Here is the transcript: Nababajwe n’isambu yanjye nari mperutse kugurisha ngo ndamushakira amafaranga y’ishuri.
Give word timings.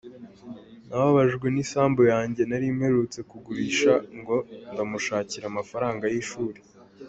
Nababajwe 0.87 1.47
n’isambu 1.51 2.01
yanjye 2.13 2.41
nari 2.45 2.65
mperutse 2.77 3.19
kugurisha 3.29 3.93
ngo 4.19 4.35
ndamushakira 4.71 5.45
amafaranga 5.51 6.05
y’ishuri. 6.13 6.59